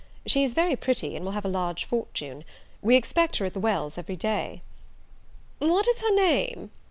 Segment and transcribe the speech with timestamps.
[0.25, 2.43] She is very pretty, and will have a large fortune.
[2.81, 4.63] We expect her at the Wells every day."
[5.59, 6.71] "What is her name?"